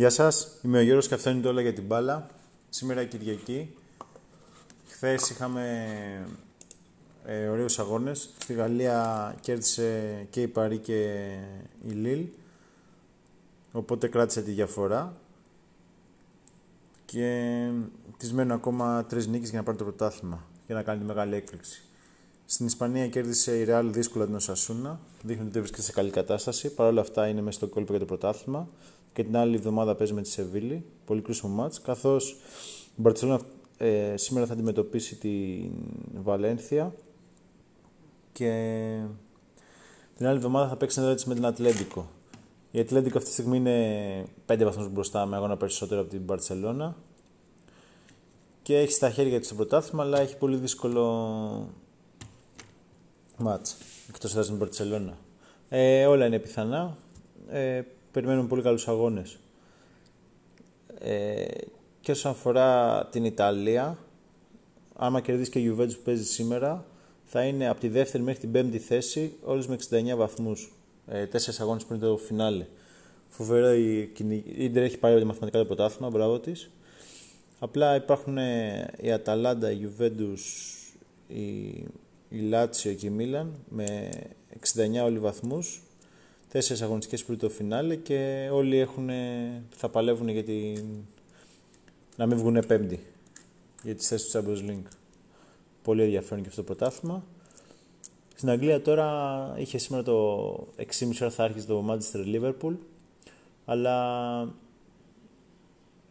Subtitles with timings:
[0.00, 2.26] Γεια σας, είμαι ο Γιώργος και αυτό είναι το όλα για την μπάλα.
[2.68, 3.74] Σήμερα Κυριακή.
[4.86, 5.86] Χθες είχαμε
[7.24, 8.30] ε, ωραίους αγώνες.
[8.38, 11.28] Στη Γαλλία κέρδισε και η Παρή και
[11.88, 12.26] η Λίλ.
[13.72, 15.16] Οπότε κράτησε τη διαφορά.
[17.04, 17.68] Και
[18.16, 20.44] της μένουν ακόμα τρεις νίκες για να πάρει το πρωτάθλημα.
[20.66, 21.82] Για να κάνει τη μεγάλη έκπληξη.
[22.46, 25.00] Στην Ισπανία κέρδισε η Real δύσκολα την Οσασούνα.
[25.22, 26.74] Δείχνει ότι βρίσκεται σε καλή κατάσταση.
[26.74, 28.68] Παρ' όλα αυτά είναι μέσα στο κόλπο για το πρωτάθλημα
[29.12, 30.84] και την άλλη εβδομάδα παίζει με τη Σεβίλη.
[31.04, 31.80] Πολύ κρίσιμο μάτς.
[31.80, 32.30] Καθώς
[32.96, 33.40] η Μπαρτσελόνα
[33.76, 35.72] ε, σήμερα θα αντιμετωπίσει την
[36.22, 36.94] Βαλένθια
[38.32, 38.50] και
[40.16, 42.08] την άλλη εβδομάδα θα παίξει ένα με την Ατλέντικο.
[42.70, 46.96] Η Ατλέντικο αυτή τη στιγμή είναι 5 βαθμούς μπροστά με αγώνα περισσότερο από την Μπαρτσελώνα
[48.62, 51.72] και έχει στα χέρια της το πρωτάθλημα αλλά έχει πολύ δύσκολο
[53.36, 53.76] μάτς
[54.08, 55.18] εκτός από την Μπαρτσελώνα.
[55.68, 56.96] Ε, όλα είναι πιθανά.
[57.48, 57.82] Ε,
[58.12, 59.38] περιμένουμε πολύ καλούς αγώνες.
[60.98, 61.44] Ε,
[62.00, 63.98] και όσον αφορά την Ιταλία,
[64.96, 66.84] άμα κερδίσει και η Juventus που παίζει σήμερα,
[67.24, 70.72] θα είναι από τη δεύτερη μέχρι την πέμπτη θέση, όλους με 69 βαθμούς.
[71.06, 72.66] Ε, τέσσερις αγώνες πριν το φινάλε.
[73.28, 76.70] Φοβερό η, η Ίντερ έχει πάρει μαθηματικά το πρωτάθλημα, μπράβο της.
[77.58, 80.38] Απλά υπάρχουν ε, η Αταλάντα, η Juventus,
[81.28, 81.66] η,
[82.28, 84.10] η Λάτσιο και η Μίλαν με
[84.74, 85.82] 69 όλοι βαθμούς
[86.50, 89.10] τέσσερις αγωνιστικές πριν το φινάλε και όλοι έχουν,
[89.76, 90.84] θα παλεύουν για την...
[92.16, 93.00] να μην βγουν πέμπτη
[93.82, 94.88] για τις θέσεις του Champions League.
[95.82, 97.24] Πολύ ενδιαφέρον και αυτό το πρωτάθλημα.
[98.34, 100.48] Στην Αγγλία τώρα είχε σήμερα το
[100.98, 102.74] 6.30 ώρα θα άρχισε το Manchester Liverpool
[103.64, 104.40] αλλά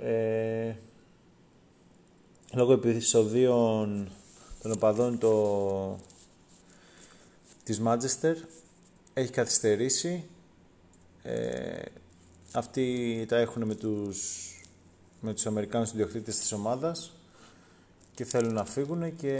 [0.00, 0.74] ε,
[2.54, 4.08] λόγω επεισοδίων
[4.62, 5.98] των οπαδών το,
[7.62, 8.34] της Manchester
[9.20, 10.24] έχει καθυστερήσει.
[11.22, 11.82] Ε,
[12.52, 14.48] αυτοί τα έχουν με τους,
[15.20, 17.12] με τους Αμερικάνους ιδιοκτήτες της ομάδας
[18.14, 19.36] και θέλουν να φύγουν και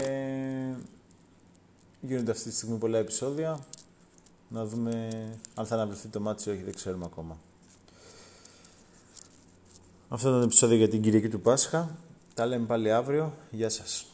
[2.01, 3.59] γίνονται αυτή τη στιγμή πολλά επεισόδια.
[4.49, 5.09] Να δούμε
[5.55, 7.37] αν θα αναβληθεί το μάτι ή όχι, δεν ξέρουμε ακόμα.
[10.09, 11.97] Αυτό ήταν το επεισόδιο για την Κυριακή του Πάσχα.
[12.33, 13.33] Τα λέμε πάλι αύριο.
[13.51, 14.10] Γεια σας.